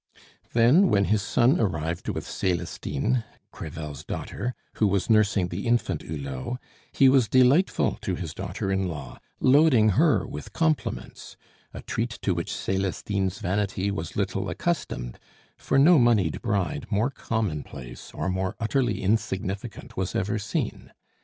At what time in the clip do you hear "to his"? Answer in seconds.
8.01-8.33